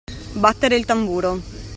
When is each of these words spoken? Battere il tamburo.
Battere 0.39 0.73
il 0.77 0.85
tamburo. 0.85 1.39